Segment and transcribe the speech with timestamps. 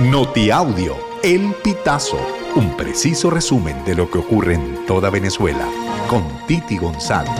[0.00, 2.18] Notiaudio, El Pitazo,
[2.56, 5.68] un preciso resumen de lo que ocurre en toda Venezuela,
[6.08, 7.30] con Titi González.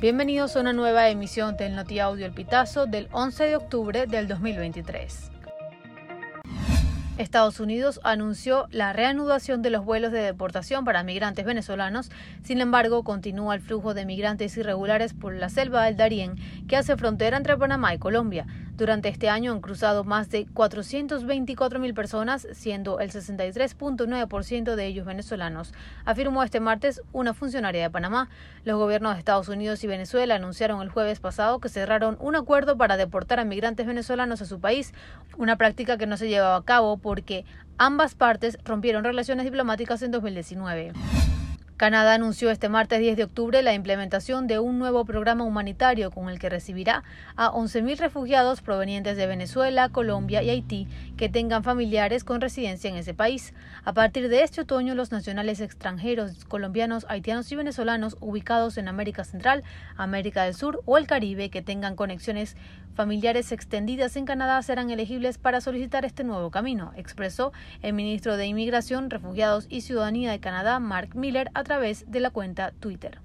[0.00, 5.33] Bienvenidos a una nueva emisión del Notiaudio El Pitazo del 11 de octubre del 2023.
[7.16, 12.10] Estados Unidos anunció la reanudación de los vuelos de deportación para migrantes venezolanos,
[12.42, 16.34] sin embargo, continúa el flujo de migrantes irregulares por la selva del Darién,
[16.66, 18.46] que hace frontera entre Panamá y Colombia.
[18.76, 25.72] Durante este año han cruzado más de 424.000 personas, siendo el 63.9% de ellos venezolanos,
[26.04, 28.28] afirmó este martes una funcionaria de Panamá.
[28.64, 32.76] Los gobiernos de Estados Unidos y Venezuela anunciaron el jueves pasado que cerraron un acuerdo
[32.76, 34.92] para deportar a migrantes venezolanos a su país,
[35.38, 37.44] una práctica que no se llevaba a cabo porque
[37.78, 40.94] ambas partes rompieron relaciones diplomáticas en 2019.
[41.76, 46.28] Canadá anunció este martes 10 de octubre la implementación de un nuevo programa humanitario con
[46.28, 47.02] el que recibirá
[47.34, 52.96] a 11.000 refugiados provenientes de Venezuela, Colombia y Haití que tengan familiares con residencia en
[52.96, 53.54] ese país.
[53.84, 59.24] A partir de este otoño, los nacionales extranjeros colombianos, haitianos y venezolanos ubicados en América
[59.24, 59.64] Central,
[59.96, 62.56] América del Sur o el Caribe que tengan conexiones
[62.94, 68.46] familiares extendidas en Canadá serán elegibles para solicitar este nuevo camino, expresó el ministro de
[68.46, 73.18] Inmigración, Refugiados y Ciudadanía de Canadá, Mark Miller, a través de la cuenta Twitter.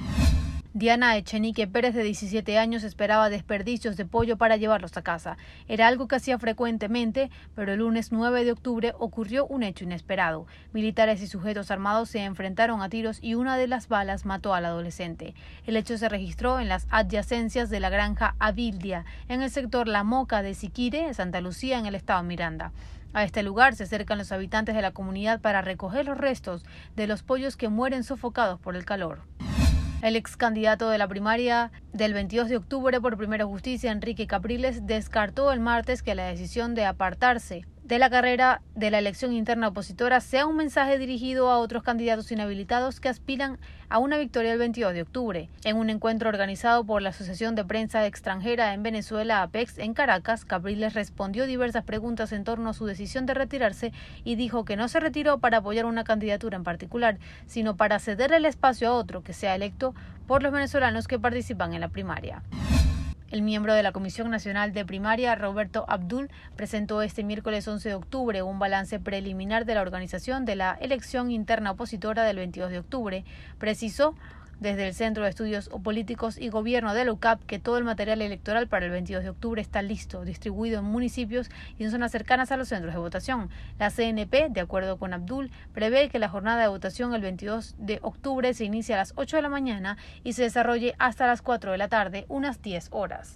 [0.76, 5.36] Diana Echenique Pérez, de 17 años, esperaba desperdicios de pollo para llevarlos a casa.
[5.68, 10.46] Era algo que hacía frecuentemente, pero el lunes 9 de octubre ocurrió un hecho inesperado.
[10.72, 14.66] Militares y sujetos armados se enfrentaron a tiros y una de las balas mató al
[14.66, 15.34] adolescente.
[15.66, 20.04] El hecho se registró en las adyacencias de la granja Abildia, en el sector La
[20.04, 22.74] Moca de Siquire, Santa Lucía, en el estado Miranda.
[23.12, 26.64] A este lugar se acercan los habitantes de la comunidad para recoger los restos
[26.96, 29.22] de los pollos que mueren sofocados por el calor.
[30.02, 34.88] El ex candidato de la primaria del 22 de octubre por Primera Justicia, Enrique Capriles,
[34.88, 39.70] descartó el martes que la decisión de apartarse de la carrera de la elección interna
[39.70, 43.58] opositora sea un mensaje dirigido a otros candidatos inhabilitados que aspiran
[43.90, 45.50] a una victoria el 22 de octubre.
[45.64, 50.46] En un encuentro organizado por la Asociación de Prensa Extranjera en Venezuela, APEX, en Caracas,
[50.46, 53.92] Capriles respondió diversas preguntas en torno a su decisión de retirarse
[54.24, 58.32] y dijo que no se retiró para apoyar una candidatura en particular, sino para ceder
[58.34, 59.96] el espacio a otro que sea electo
[60.28, 62.44] por los venezolanos que participan en la primaria.
[63.32, 67.96] El miembro de la Comisión Nacional de Primaria, Roberto Abdul, presentó este miércoles 11 de
[67.96, 72.80] octubre un balance preliminar de la organización de la elección interna opositora del 22 de
[72.80, 73.26] octubre.
[73.60, 74.16] Precisó
[74.60, 78.22] desde el Centro de Estudios Políticos y Gobierno de la UCAP que todo el material
[78.22, 82.52] electoral para el 22 de octubre está listo, distribuido en municipios y en zonas cercanas
[82.52, 83.50] a los centros de votación.
[83.78, 88.00] La CNP, de acuerdo con Abdul, prevé que la jornada de votación el 22 de
[88.02, 91.72] octubre se inicie a las 8 de la mañana y se desarrolle hasta las 4
[91.72, 93.36] de la tarde, unas 10 horas.